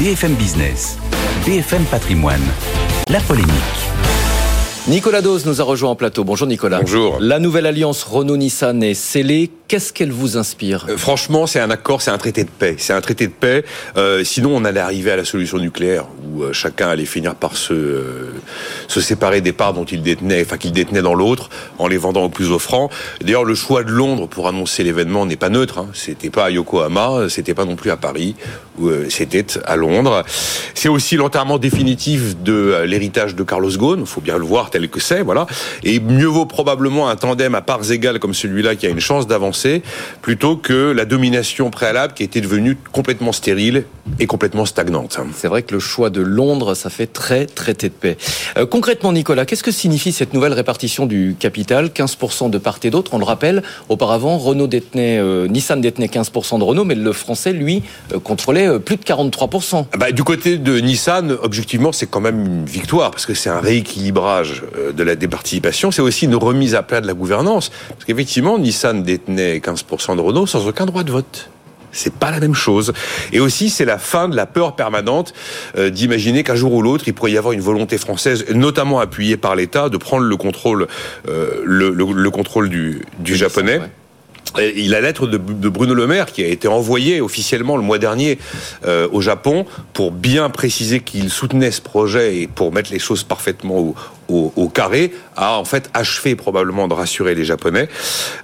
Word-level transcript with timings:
BFM 0.00 0.34
Business, 0.36 0.96
BFM 1.44 1.84
Patrimoine, 1.84 2.40
la 3.10 3.20
polémique. 3.20 3.89
Nicolas 4.88 5.20
Dose 5.20 5.44
nous 5.44 5.60
a 5.60 5.64
rejoint 5.64 5.90
en 5.90 5.94
plateau. 5.94 6.24
Bonjour 6.24 6.46
Nicolas. 6.46 6.80
Bonjour. 6.80 7.18
La 7.20 7.38
nouvelle 7.38 7.66
alliance 7.66 8.02
Renault-Nissan 8.02 8.82
est 8.82 8.94
scellée. 8.94 9.50
Qu'est-ce 9.68 9.92
qu'elle 9.92 10.10
vous 10.10 10.36
inspire 10.36 10.86
euh, 10.88 10.96
Franchement, 10.96 11.46
c'est 11.46 11.60
un 11.60 11.70
accord, 11.70 12.02
c'est 12.02 12.10
un 12.10 12.18
traité 12.18 12.44
de 12.44 12.48
paix. 12.50 12.74
C'est 12.78 12.94
un 12.94 13.00
traité 13.00 13.28
de 13.28 13.32
paix. 13.32 13.64
Euh, 13.96 14.24
sinon, 14.24 14.56
on 14.56 14.64
allait 14.64 14.80
arriver 14.80 15.12
à 15.12 15.16
la 15.16 15.24
solution 15.24 15.58
nucléaire 15.58 16.06
où 16.24 16.42
euh, 16.42 16.52
chacun 16.52 16.88
allait 16.88 17.04
finir 17.04 17.34
par 17.34 17.56
se 17.56 18.30
se 18.88 19.00
séparer 19.00 19.40
des 19.42 19.52
parts 19.52 19.74
dont 19.74 19.84
il 19.84 20.02
détenait, 20.02 20.42
enfin 20.42 20.56
qu'il 20.56 20.72
détenait 20.72 21.02
dans 21.02 21.14
l'autre, 21.14 21.50
en 21.78 21.86
les 21.86 21.98
vendant 21.98 22.24
au 22.24 22.28
plus 22.30 22.50
offrant. 22.50 22.90
D'ailleurs, 23.20 23.44
le 23.44 23.54
choix 23.54 23.84
de 23.84 23.90
Londres 23.90 24.26
pour 24.26 24.48
annoncer 24.48 24.82
l'événement 24.82 25.26
n'est 25.26 25.36
pas 25.36 25.50
neutre. 25.50 25.78
Hein. 25.78 25.88
C'était 25.92 26.30
pas 26.30 26.46
à 26.46 26.50
Yokohama, 26.50 27.28
c'était 27.28 27.54
pas 27.54 27.66
non 27.66 27.76
plus 27.76 27.90
à 27.90 27.96
Paris. 27.96 28.34
C'était 29.10 29.46
à 29.66 29.76
Londres. 29.76 30.24
C'est 30.74 30.88
aussi 30.88 31.16
l'enterrement 31.16 31.58
définitif 31.58 32.42
de 32.42 32.82
l'héritage 32.86 33.34
de 33.36 33.42
Carlos 33.42 33.70
Ghosn. 33.70 34.06
Faut 34.06 34.22
bien 34.22 34.38
le 34.38 34.44
voir 34.44 34.69
tel 34.70 34.88
que 34.88 35.00
c'est, 35.00 35.22
voilà. 35.22 35.46
Et 35.84 36.00
mieux 36.00 36.26
vaut 36.26 36.46
probablement 36.46 37.08
un 37.08 37.16
tandem 37.16 37.54
à 37.54 37.60
parts 37.60 37.90
égales 37.90 38.18
comme 38.18 38.34
celui-là 38.34 38.76
qui 38.76 38.86
a 38.86 38.90
une 38.90 39.00
chance 39.00 39.26
d'avancer 39.26 39.82
plutôt 40.22 40.56
que 40.56 40.92
la 40.92 41.04
domination 41.04 41.70
préalable 41.70 42.14
qui 42.14 42.22
était 42.22 42.40
devenue 42.40 42.76
complètement 42.92 43.32
stérile 43.32 43.84
et 44.18 44.26
complètement 44.26 44.66
stagnante. 44.66 45.18
C'est 45.36 45.48
vrai 45.48 45.62
que 45.62 45.74
le 45.74 45.80
choix 45.80 46.10
de 46.10 46.20
Londres, 46.20 46.74
ça 46.74 46.90
fait 46.90 47.06
très 47.06 47.46
traité 47.46 47.88
de 47.88 47.94
paix. 47.94 48.16
Euh, 48.56 48.66
concrètement, 48.66 49.12
Nicolas, 49.12 49.44
qu'est-ce 49.44 49.62
que 49.62 49.70
signifie 49.70 50.12
cette 50.12 50.34
nouvelle 50.34 50.52
répartition 50.52 51.06
du 51.06 51.36
capital? 51.38 51.86
15% 51.86 52.50
de 52.50 52.58
part 52.58 52.78
et 52.82 52.90
d'autre. 52.90 53.12
On 53.14 53.18
le 53.18 53.24
rappelle, 53.24 53.62
auparavant, 53.88 54.38
Renault 54.38 54.66
détenait, 54.66 55.18
euh, 55.18 55.46
Nissan 55.48 55.80
détenait 55.80 56.06
15% 56.06 56.58
de 56.58 56.64
Renault, 56.64 56.84
mais 56.84 56.94
le 56.94 57.12
français, 57.12 57.52
lui, 57.52 57.82
euh, 58.12 58.18
contrôlait 58.18 58.78
plus 58.78 58.96
de 58.96 59.02
43%. 59.02 59.86
Ah 59.92 59.96
bah, 59.98 60.12
du 60.12 60.24
côté 60.24 60.58
de 60.58 60.78
Nissan, 60.78 61.36
objectivement, 61.42 61.92
c'est 61.92 62.06
quand 62.06 62.20
même 62.20 62.44
une 62.44 62.64
victoire 62.64 63.10
parce 63.10 63.26
que 63.26 63.34
c'est 63.34 63.50
un 63.50 63.60
rééquilibrage 63.60 64.59
de 64.94 65.02
la 65.02 65.16
départicipation. 65.16 65.90
C'est 65.90 66.02
aussi 66.02 66.26
une 66.26 66.36
remise 66.36 66.74
à 66.74 66.82
plat 66.82 67.00
de 67.00 67.06
la 67.06 67.14
gouvernance. 67.14 67.70
Parce 67.88 68.04
qu'effectivement, 68.04 68.58
Nissan 68.58 69.02
détenait 69.02 69.58
15% 69.58 70.16
de 70.16 70.20
Renault 70.20 70.46
sans 70.46 70.66
aucun 70.66 70.86
droit 70.86 71.02
de 71.02 71.12
vote. 71.12 71.50
C'est 71.92 72.14
pas 72.14 72.30
la 72.30 72.40
même 72.40 72.54
chose. 72.54 72.92
Et 73.32 73.40
aussi, 73.40 73.70
c'est 73.70 73.84
la 73.84 73.98
fin 73.98 74.28
de 74.28 74.36
la 74.36 74.46
peur 74.46 74.76
permanente 74.76 75.34
euh, 75.76 75.90
d'imaginer 75.90 76.42
qu'un 76.42 76.54
jour 76.54 76.72
ou 76.72 76.82
l'autre, 76.82 77.04
il 77.06 77.14
pourrait 77.14 77.32
y 77.32 77.38
avoir 77.38 77.52
une 77.52 77.60
volonté 77.60 77.98
française, 77.98 78.44
notamment 78.54 79.00
appuyée 79.00 79.36
par 79.36 79.56
l'État, 79.56 79.88
de 79.88 79.96
prendre 79.96 80.24
le 80.24 80.36
contrôle, 80.36 80.86
euh, 81.28 81.62
le, 81.64 82.30
contrôle 82.30 82.68
du, 82.68 83.02
japonais. 83.24 83.80
Il 84.58 84.94
a 84.94 85.00
la 85.00 85.08
lettre 85.08 85.26
de, 85.26 85.38
Bruno 85.68 85.94
Le 85.94 86.06
Maire 86.06 86.26
qui 86.26 86.42
a 86.42 86.46
été 86.46 86.66
envoyée 86.66 87.20
officiellement 87.20 87.76
le 87.76 87.82
mois 87.82 87.98
dernier 87.98 88.38
euh, 88.86 89.06
au 89.12 89.20
Japon 89.20 89.66
pour 89.92 90.10
bien 90.10 90.48
préciser 90.50 91.00
qu'il 91.00 91.30
soutenait 91.30 91.70
ce 91.70 91.80
projet 91.80 92.36
et 92.36 92.46
pour 92.46 92.72
mettre 92.72 92.90
les 92.90 92.98
choses 92.98 93.22
parfaitement 93.22 93.78
au, 93.78 93.94
au, 94.30 94.68
carré 94.68 95.12
a 95.36 95.58
en 95.58 95.64
fait 95.64 95.90
achevé 95.94 96.36
probablement 96.36 96.88
de 96.88 96.94
rassurer 96.94 97.34
les 97.34 97.44
Japonais, 97.44 97.88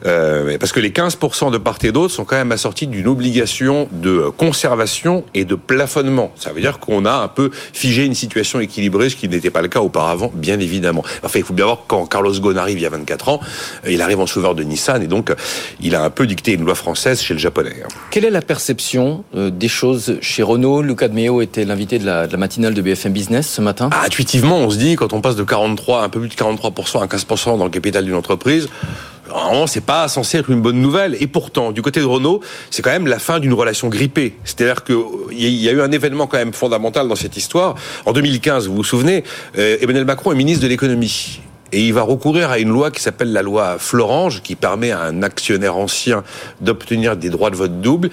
euh, 0.05 0.57
parce 0.59 0.73
que 0.73 0.81
les 0.81 0.91
15% 0.91 1.51
de 1.53 1.59
part 1.59 1.79
et 1.83 1.93
d'autre 1.93 2.13
sont 2.13 2.25
quand 2.25 2.37
même 2.37 2.53
assortis 2.53 2.87
d'une 2.87 3.07
obligation 3.07 3.89
de 3.93 4.31
conservation 4.37 5.25
et 5.35 5.45
de 5.45 5.55
plafonnement. 5.55 6.33
Ça 6.37 6.53
veut 6.53 6.61
dire 6.61 6.79
qu'on 6.79 7.05
a 7.05 7.13
un 7.13 7.29
peu 7.29 7.51
figé 7.73 8.05
une 8.05 8.15
situation 8.15 8.61
équilibrée, 8.61 9.11
ce 9.11 9.17
qui 9.17 9.29
n'était 9.29 9.51
pas 9.51 9.63
le 9.63 9.69
cas 9.69 9.81
auparavant, 9.81 10.33
bien 10.35 10.59
évidemment. 10.59 11.05
Enfin, 11.23 11.39
il 11.39 11.45
faut 11.45 11.55
bien 11.55 11.67
voir 11.67 11.85
quand 11.87 12.07
Carlos 12.07 12.33
Ghosn 12.33 12.59
arrive 12.59 12.79
il 12.79 12.83
y 12.83 12.87
a 12.87 12.91
24 12.91 13.29
ans, 13.29 13.41
il 13.87 14.03
arrive 14.03 14.21
en 14.21 14.27
sauveur 14.27 14.55
de 14.55 14.63
Nissan 14.63 15.03
et 15.03 15.07
donc 15.07 15.33
il 15.81 15.95
a 15.95 16.03
un 16.03 16.11
peu 16.11 16.27
dicté 16.27 16.53
une 16.53 16.65
loi 16.65 16.75
française 16.75 17.21
chez 17.21 17.35
le 17.35 17.41
japonais. 17.41 17.77
Quelle 18.11 18.25
est 18.25 18.31
la 18.31 18.43
perception 18.43 19.25
euh, 19.35 19.51
des 19.51 19.69
choses 19.69 20.19
chez 20.21 20.43
Renault? 20.43 20.83
Luca 20.83 21.09
de 21.09 21.15
Meo 21.15 21.43
était 21.43 21.65
l'invité 21.65 21.99
de 21.99 22.07
la, 22.07 22.27
de 22.27 22.33
la 22.33 22.39
matinale 22.39 22.75
de 22.75 22.83
BFM 22.83 23.13
Business 23.13 23.49
ce 23.49 23.61
matin. 23.61 23.91
Ah, 23.93 24.05
intuitivement, 24.07 24.59
on 24.59 24.71
se 24.71 24.77
dit 24.77 24.97
quand 24.97 25.13
on 25.13 25.21
passe 25.21 25.37
de 25.37 25.43
40 25.43 25.76
un 26.03 26.09
peu 26.09 26.21
plus 26.21 26.29
de 26.29 26.35
43% 26.35 27.03
à 27.03 27.07
15% 27.07 27.59
dans 27.59 27.65
le 27.65 27.71
capital 27.71 28.05
d'une 28.05 28.15
entreprise, 28.15 28.69
Normalement, 29.29 29.67
c'est 29.67 29.85
pas 29.85 30.09
censé 30.09 30.39
être 30.39 30.51
une 30.51 30.63
bonne 30.63 30.81
nouvelle. 30.81 31.17
Et 31.21 31.27
pourtant, 31.27 31.73
du 31.73 31.83
côté 31.83 32.01
de 32.01 32.05
Renault, 32.05 32.41
c'est 32.71 32.83
quand 32.83 32.91
même 32.91 33.07
la 33.07 33.19
fin 33.19 33.41
d'une 33.41 33.53
relation 33.53 33.89
grippée. 33.89 34.37
C'est-à-dire 34.45 34.85
qu'il 34.85 34.97
y 35.39 35.69
a 35.69 35.73
eu 35.73 35.81
un 35.81 35.91
événement 35.91 36.27
quand 36.27 36.39
même 36.39 36.53
fondamental 36.53 37.09
dans 37.09 37.17
cette 37.17 37.37
histoire. 37.37 37.75
En 38.05 38.13
2015, 38.13 38.69
vous 38.69 38.77
vous 38.77 38.85
souvenez, 38.85 39.25
euh, 39.59 39.79
Emmanuel 39.81 40.05
Macron 40.05 40.33
est 40.33 40.37
ministre 40.37 40.63
de 40.63 40.69
l'économie. 40.69 41.41
Et 41.73 41.81
il 41.81 41.93
va 41.93 42.03
recourir 42.03 42.51
à 42.51 42.59
une 42.59 42.71
loi 42.71 42.91
qui 42.91 43.01
s'appelle 43.01 43.33
la 43.33 43.43
loi 43.43 43.77
Florange, 43.79 44.43
qui 44.43 44.55
permet 44.55 44.91
à 44.91 45.03
un 45.03 45.23
actionnaire 45.23 45.77
ancien 45.77 46.23
d'obtenir 46.61 47.17
des 47.17 47.31
droits 47.31 47.51
de 47.51 47.57
vote 47.57 47.81
double. 47.81 48.11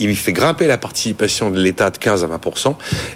Il 0.00 0.16
fait 0.16 0.32
grimper 0.32 0.66
la 0.66 0.78
participation 0.78 1.50
de 1.50 1.60
l'État 1.60 1.90
de 1.90 1.98
15 1.98 2.24
à 2.24 2.26
20 2.26 2.38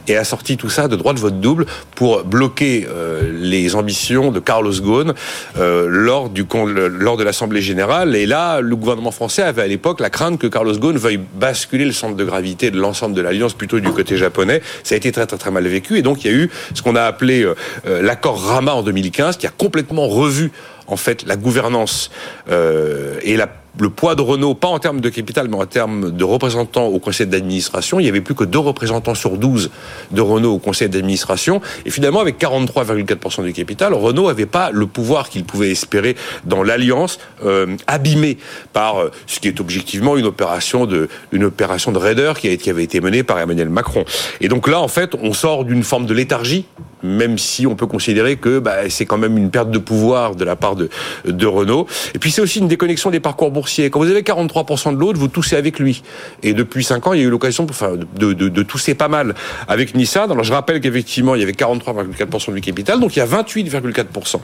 et 0.09 0.17
a 0.17 0.25
sorti 0.25 0.57
tout 0.57 0.69
ça 0.69 0.89
de 0.89 0.97
droits 0.97 1.15
de 1.15 1.21
vote 1.21 1.41
double 1.41 1.67
pour 1.95 2.25
bloquer 2.25 2.87
euh, 2.89 3.31
les 3.33 3.75
ambitions 3.75 4.31
de 4.31 4.41
Carlos 4.41 4.73
Ghosn 4.73 5.15
euh, 5.59 5.87
lors 5.89 6.29
du 6.29 6.45
lors 6.55 7.17
de 7.17 7.25
l'Assemblée 7.25 7.63
générale. 7.63 8.15
Et 8.17 8.27
là, 8.27 8.61
le 8.61 8.77
gouvernement 8.77 9.11
français 9.11 9.43
avait 9.43 9.63
à 9.63 9.67
l'époque 9.67 10.01
la 10.01 10.11
crainte 10.11 10.39
que 10.39 10.47
Carlos 10.47 10.77
Ghosn 10.77 10.97
veuille 10.97 11.21
basculer 11.35 11.85
le 11.85 11.93
centre 11.93 12.17
de 12.17 12.25
gravité 12.25 12.71
de 12.71 12.79
l'ensemble 12.79 13.15
de 13.15 13.23
l'alliance 13.23 13.55
plutôt 13.55 13.81
du 13.81 13.91
côté 13.91 14.17
japonais. 14.17 14.61
Ça 14.85 14.95
a 14.95 14.99
été 14.99 15.13
très 15.13 15.27
très 15.27 15.39
très 15.39 15.51
mal 15.51 15.67
vécu 15.67 15.97
et 15.97 16.03
donc 16.03 16.25
il 16.25 16.31
y 16.31 16.35
a 16.35 16.37
eu 16.37 16.51
ce 16.75 16.83
qu'on 16.83 16.97
a 16.97 17.03
appelé 17.03 17.45
euh, 17.45 18.03
l'accord 18.03 18.43
Rama 18.43 18.75
en 18.75 18.83
2015 18.83 19.37
qui 19.37 19.47
a 19.47 19.51
complètement 19.63 20.09
revu 20.09 20.51
en 20.89 20.97
fait 20.97 21.25
la 21.25 21.37
gouvernance 21.37 22.11
euh, 22.51 23.21
et 23.23 23.37
la 23.37 23.47
le 23.79 23.91
poids 23.91 24.15
de 24.15 24.23
Renault, 24.23 24.55
pas 24.55 24.69
en 24.69 24.79
termes 24.79 25.01
de 25.01 25.09
capital, 25.09 25.49
mais 25.49 25.57
en 25.57 25.67
termes 25.67 26.11
de 26.11 26.25
représentants 26.25 26.87
au 26.87 26.99
conseil 26.99 27.27
d'administration. 27.27 28.01
Il 28.01 28.07
y 28.07 28.09
avait 28.09 28.21
plus 28.21 28.35
que 28.35 28.45
deux 28.45 28.59
représentants 28.59 29.15
sur 29.15 29.39
12 29.39 29.71
de 30.11 30.21
Renault 30.21 30.53
au 30.53 30.59
conseil 30.59 30.89
d'administration. 30.89 31.61
Et 31.87 31.91
finalement, 31.91 32.21
avec 32.21 32.39
43,4% 32.39 33.45
du 33.45 33.53
capital, 33.53 33.95
Renault 33.95 34.29
n'avait 34.29 34.47
pas 34.47 34.71
le 34.71 34.87
pouvoir 34.87 35.29
qu'il 35.31 35.45
pouvait 35.45 35.71
espérer 35.71 36.17
dans 36.45 36.63
l'alliance, 36.63 37.19
euh, 37.45 37.77
abîmée 37.87 38.37
par 38.73 38.99
euh, 38.99 39.11
ce 39.27 39.41
qui 39.41 39.49
est 39.49 39.61
objectivement 39.61 40.17
une 40.17 40.27
opération 40.27 40.85
de, 40.85 41.09
une 41.33 41.45
opération 41.45 41.93
de 41.93 41.99
raider 41.99 42.33
qui, 42.39 42.49
a, 42.49 42.57
qui 42.57 42.69
avait 42.69 42.85
été 42.85 43.01
menée 43.01 43.23
par 43.23 43.39
Emmanuel 43.39 43.71
Macron. 43.71 44.05
Et 44.41 44.49
donc 44.49 44.69
là, 44.69 44.81
en 44.81 44.89
fait, 44.89 45.15
on 45.23 45.33
sort 45.33 45.65
d'une 45.65 45.83
forme 45.83 46.05
de 46.05 46.15
léthargie, 46.15 46.67
même 47.03 47.39
si 47.39 47.67
on 47.67 47.75
peut 47.75 47.87
considérer 47.87 48.37
que 48.37 48.59
bah, 48.59 48.89
c'est 48.89 49.07
quand 49.07 49.19
même 49.19 49.37
une 49.37 49.51
perte 49.51 49.71
de 49.71 49.79
pouvoir 49.79 50.35
de 50.35 50.45
la 50.45 50.57
part 50.57 50.77
de, 50.77 50.89
de 51.27 51.47
Renault. 51.47 51.87
Et 52.15 52.19
puis 52.19 52.31
c'est 52.31 52.41
aussi 52.41 52.59
une 52.59 52.69
déconnexion 52.69 53.11
des 53.11 53.21
parcours 53.21 53.43
quand 53.91 53.99
vous 53.99 54.11
avez 54.11 54.23
43% 54.23 54.95
de 54.95 55.01
l'autre, 55.01 55.19
vous 55.19 55.29
toussez 55.29 55.57
avec 55.57 55.79
lui. 55.79 56.03
Et 56.43 56.55
depuis 56.55 56.85
5 56.85 57.07
ans, 57.07 57.13
il 57.13 57.21
y 57.21 57.23
a 57.23 57.27
eu 57.27 57.31
l'occasion 57.31 57.67
enfin, 57.69 57.93
de, 57.97 58.33
de, 58.33 58.49
de, 58.49 58.63
tousser 58.63 58.95
pas 58.95 59.09
mal 59.09 59.35
avec 59.69 59.95
Nissan. 59.95 60.31
Alors 60.31 60.45
je 60.45 60.53
rappelle 60.53 60.81
qu'effectivement, 60.81 61.35
il 61.35 61.41
y 61.41 61.43
avait 61.45 61.53
43,4% 61.53 62.55
du 62.55 62.61
capital, 62.61 63.01
donc 63.01 63.17
il 63.17 63.19
y 63.19 63.23
a 63.23 63.27
28,4% 63.27 64.37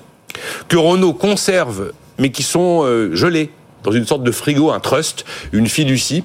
que 0.69 0.77
Renault 0.77 1.15
conserve, 1.15 1.93
mais 2.19 2.31
qui 2.31 2.43
sont 2.43 2.83
euh, 2.85 3.15
gelés 3.15 3.51
dans 3.85 3.93
une 3.93 4.07
sorte 4.07 4.23
de 4.25 4.31
frigo, 4.31 4.71
un 4.71 4.81
trust, 4.81 5.25
une 5.53 5.69
fiducie. 5.69 6.25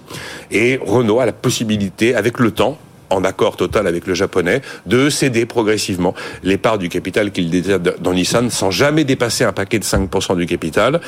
Et 0.51 0.79
Renault 0.83 1.19
a 1.19 1.25
la 1.25 1.33
possibilité, 1.33 2.15
avec 2.15 2.39
le 2.39 2.51
temps, 2.51 2.77
en 3.13 3.23
accord 3.23 3.57
total 3.57 3.87
avec 3.87 4.07
le 4.07 4.13
japonais, 4.13 4.61
de 4.85 5.09
céder 5.09 5.45
progressivement 5.45 6.13
les 6.43 6.57
parts 6.57 6.77
du 6.77 6.89
capital 6.89 7.31
qu'il 7.31 7.49
détient 7.49 7.79
dans 7.79 8.13
Nissan 8.13 8.49
sans 8.49 8.71
jamais 8.71 9.03
dépasser 9.03 9.43
un 9.43 9.53
paquet 9.53 9.79
de 9.79 9.83
5% 9.83 10.35
du 10.37 10.45
capital. 10.45 11.01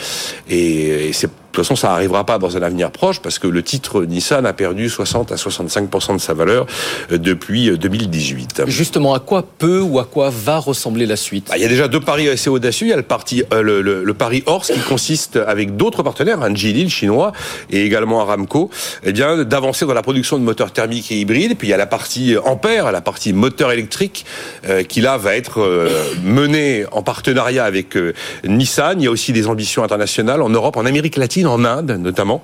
Et, 0.49 1.11
c'est 1.13 1.27
de 1.27 1.31
toute 1.55 1.65
façon, 1.65 1.75
ça 1.75 1.87
n'arrivera 1.89 2.25
pas 2.25 2.37
dans 2.37 2.57
un 2.57 2.61
avenir 2.61 2.91
proche 2.91 3.21
parce 3.21 3.39
que 3.39 3.47
le 3.47 3.63
titre 3.63 4.03
Nissan 4.03 4.45
a 4.45 4.53
perdu 4.53 4.89
60 4.89 5.31
à 5.31 5.35
65% 5.35 6.15
de 6.15 6.21
sa 6.21 6.33
valeur 6.33 6.65
euh, 7.11 7.17
depuis 7.17 7.77
2018. 7.77 8.59
Euh, 8.59 8.63
Justement, 8.67 9.13
à 9.13 9.19
quoi 9.19 9.43
peut 9.57 9.79
ou 9.79 9.99
à 9.99 10.05
quoi 10.05 10.29
va 10.29 10.57
ressembler 10.57 11.05
la 11.05 11.15
suite? 11.15 11.47
Bah, 11.49 11.57
Il 11.57 11.61
y 11.61 11.65
a 11.65 11.69
déjà 11.69 11.87
deux 11.87 12.01
paris 12.01 12.27
assez 12.27 12.49
audacieux. 12.49 12.87
Il 12.87 12.89
y 12.89 12.93
a 12.93 12.97
le, 12.97 13.03
parti, 13.03 13.43
euh, 13.53 13.61
le, 13.61 13.81
le, 13.81 14.13
pari 14.13 14.43
Horse 14.45 14.71
qui 14.71 14.79
consiste 14.81 15.37
avec 15.37 15.77
d'autres 15.77 16.03
partenaires, 16.03 16.41
un 16.41 16.53
Geely, 16.53 16.83
le 16.83 16.89
chinois, 16.89 17.31
et 17.69 17.85
également 17.85 18.21
Aramco, 18.21 18.69
eh 19.03 19.13
bien 19.13 19.43
d'avancer 19.43 19.85
dans 19.85 19.93
la 19.93 20.01
production 20.01 20.37
de 20.37 20.43
moteurs 20.43 20.73
thermiques 20.73 21.11
et 21.11 21.19
hybrides. 21.19 21.51
Et 21.51 21.55
puis 21.55 21.67
il 21.67 21.71
y 21.71 21.73
a 21.73 21.77
la 21.77 21.87
partie 21.87 22.35
Ampère, 22.43 22.91
la 22.91 23.01
partie 23.01 23.33
moteur 23.33 23.71
électrique, 23.71 24.25
qui 24.87 25.01
là 25.01 25.17
va 25.17 25.35
être 25.35 25.89
menée 26.23 26.85
en 26.91 27.01
partenariat 27.01 27.65
avec 27.65 27.97
Nissan. 28.43 28.99
Il 28.99 29.05
y 29.05 29.07
a 29.07 29.11
aussi 29.11 29.33
des 29.33 29.47
ambitions 29.47 29.83
internationales 29.83 30.41
en 30.41 30.49
Europe, 30.49 30.77
en 30.77 30.85
Amérique 30.85 31.17
latine 31.17 31.44
En 31.45 31.63
Inde 31.65 31.97
notamment. 31.99 32.43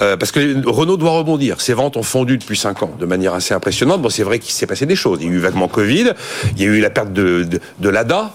Euh, 0.00 0.16
parce 0.16 0.32
que 0.32 0.66
Renault 0.66 0.96
doit 0.96 1.12
rebondir. 1.12 1.60
Ses 1.60 1.74
ventes 1.74 1.96
ont 1.96 2.02
fondu 2.02 2.38
depuis 2.38 2.56
5 2.56 2.82
ans 2.82 2.90
de 2.98 3.06
manière 3.06 3.34
assez 3.34 3.54
impressionnante. 3.54 4.02
Bon, 4.02 4.10
c'est 4.10 4.22
vrai 4.22 4.38
qu'il 4.38 4.52
s'est 4.52 4.66
passé 4.66 4.86
des 4.86 4.96
choses. 4.96 5.18
Il 5.20 5.28
y 5.28 5.30
a 5.30 5.32
eu 5.32 5.38
vaguement 5.38 5.68
Covid, 5.68 6.12
il 6.56 6.62
y 6.62 6.64
a 6.64 6.68
eu 6.68 6.80
la 6.80 6.90
perte 6.90 7.12
de 7.12 7.60
l'ADA, 7.82 8.32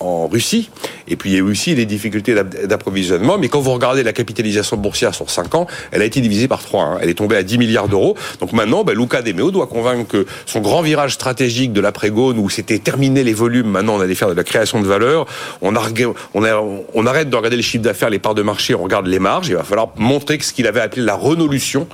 en 0.00 0.26
Russie. 0.26 0.70
Et 1.10 1.16
puis 1.16 1.30
il 1.30 1.32
y 1.34 1.36
a 1.36 1.40
eu 1.40 1.50
aussi 1.50 1.74
des 1.74 1.86
difficultés 1.86 2.34
d'approvisionnement. 2.34 3.36
Mais 3.36 3.48
quand 3.48 3.60
vous 3.60 3.72
regardez 3.72 4.02
la 4.02 4.12
capitalisation 4.12 4.76
boursière 4.76 5.14
sur 5.14 5.28
5 5.28 5.54
ans, 5.54 5.66
elle 5.90 6.02
a 6.02 6.04
été 6.04 6.20
divisée 6.20 6.48
par 6.48 6.62
3. 6.62 6.84
Hein. 6.84 6.98
Elle 7.02 7.10
est 7.10 7.14
tombée 7.14 7.36
à 7.36 7.42
10 7.42 7.58
milliards 7.58 7.88
d'euros. 7.88 8.16
Donc 8.38 8.52
maintenant, 8.52 8.84
ben, 8.84 8.96
Luca 8.96 9.20
De 9.22 9.32
Meo 9.32 9.50
doit 9.50 9.66
convaincre 9.66 10.08
que 10.08 10.26
son 10.46 10.60
grand 10.60 10.82
virage 10.82 11.14
stratégique 11.14 11.72
de 11.72 11.80
l'après-Gaune, 11.80 12.38
où 12.38 12.48
c'était 12.48 12.78
terminé 12.78 13.24
les 13.24 13.32
volumes, 13.32 13.68
maintenant 13.68 13.96
on 13.96 14.00
allait 14.00 14.14
faire 14.14 14.28
de 14.28 14.34
la 14.34 14.44
création 14.44 14.80
de 14.80 14.86
valeur, 14.86 15.26
on, 15.62 15.74
arrête 15.74 17.30
de 17.30 17.36
regarder 17.36 17.56
les 17.56 17.62
chiffres 17.62 17.82
d'affaires, 17.82 18.10
les 18.10 18.18
parts 18.18 18.34
de 18.34 18.42
marché, 18.42 18.74
on 18.74 18.82
regarde 18.82 19.06
les 19.06 19.18
marges. 19.18 19.48
Il 19.48 19.56
va 19.56 19.64
falloir 19.64 19.88
montrer 19.96 20.38
que 20.38 20.44
ce 20.44 20.52
qu'il 20.52 20.66
avait 20.66 20.80
appelé 20.80 21.02
la 21.02 21.14
renolution 21.14 21.88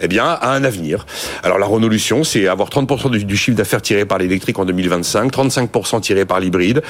eh 0.00 0.08
bien, 0.08 0.24
a 0.26 0.52
un 0.52 0.64
avenir. 0.64 1.06
Alors 1.42 1.58
la 1.58 1.66
renolution, 1.66 2.24
c'est 2.24 2.46
avoir 2.46 2.68
30% 2.68 3.10
du, 3.10 3.36
chiffre 3.36 3.56
d'affaires 3.56 3.82
tiré 3.82 4.04
par 4.04 4.18
l'électrique 4.18 4.58
en 4.58 4.64
2025, 4.64 5.32
35% 5.32 6.00
tiré 6.00 6.24
par 6.24 6.40
l'hybride, 6.40 6.82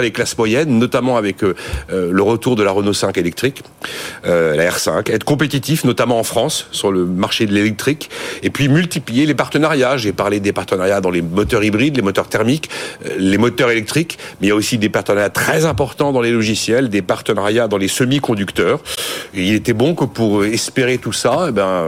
les 0.00 0.10
classes 0.12 0.36
moyennes, 0.36 0.78
notamment 0.90 1.16
avec 1.16 1.44
euh, 1.44 1.54
euh, 1.92 2.10
le 2.10 2.22
retour 2.22 2.56
de 2.56 2.64
la 2.64 2.72
Renault 2.72 2.92
5 2.92 3.16
électrique, 3.16 3.62
euh, 4.26 4.56
la 4.56 4.68
R5, 4.70 5.08
être 5.12 5.22
compétitif, 5.22 5.84
notamment 5.84 6.18
en 6.18 6.24
France, 6.24 6.66
sur 6.72 6.90
le 6.90 7.06
marché 7.06 7.46
de 7.46 7.54
l'électrique, 7.54 8.10
et 8.42 8.50
puis 8.50 8.68
multiplier 8.68 9.24
les 9.24 9.34
partenariats. 9.34 9.96
J'ai 9.96 10.12
parlé 10.12 10.40
des 10.40 10.52
partenariats 10.52 11.00
dans 11.00 11.10
les 11.10 11.22
moteurs 11.22 11.62
hybrides, 11.62 11.94
les 11.94 12.02
moteurs 12.02 12.28
thermiques, 12.28 12.70
les 13.16 13.38
moteurs 13.38 13.70
électriques, 13.70 14.18
mais 14.40 14.48
il 14.48 14.50
y 14.50 14.52
a 14.52 14.56
aussi 14.56 14.78
des 14.78 14.88
partenariats 14.88 15.30
très 15.30 15.64
importants 15.64 16.10
dans 16.10 16.22
les 16.22 16.32
logiciels, 16.32 16.88
des 16.88 17.02
partenariats 17.02 17.68
dans 17.68 17.78
les 17.78 17.88
semi-conducteurs. 17.88 18.80
il 19.32 19.54
était 19.54 19.72
bon 19.72 19.94
que 19.94 20.06
pour 20.06 20.44
espérer 20.44 20.98
tout 20.98 21.12
ça, 21.12 21.46
eh 21.48 21.52
ben, 21.52 21.86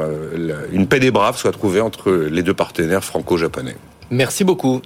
une 0.71 0.87
paix 0.87 1.01
des 1.01 1.11
braves 1.11 1.37
soit 1.37 1.51
trouvée 1.51 1.81
entre 1.81 2.13
les 2.31 2.45
deux 2.45 2.55
partenaires 2.55 3.03
franco-japonais. 3.03 3.75
Merci 4.13 4.45
beaucoup. 4.45 4.81